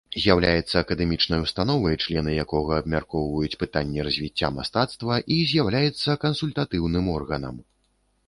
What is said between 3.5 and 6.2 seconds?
пытанні развіцця мастацтва і з'яўляецца